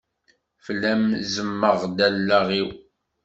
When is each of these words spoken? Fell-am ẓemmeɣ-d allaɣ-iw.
Fell-am 0.65 1.03
ẓemmeɣ-d 1.33 1.97
allaɣ-iw. 2.07 2.69